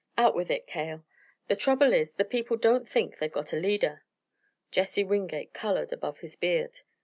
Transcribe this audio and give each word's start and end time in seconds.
"Out 0.17 0.33
with 0.35 0.49
it, 0.49 0.65
Cale!" 0.65 1.03
"The 1.47 1.55
trouble 1.55 1.93
is, 1.93 2.13
the 2.15 2.25
people 2.25 2.57
don't 2.57 2.89
think 2.89 3.19
they've 3.19 3.31
got 3.31 3.53
a 3.53 3.55
leader." 3.55 4.03
Jesse 4.71 5.03
Wingate 5.03 5.53
colored 5.53 5.91
above 5.93 6.21
his 6.21 6.35
beard. 6.35 6.79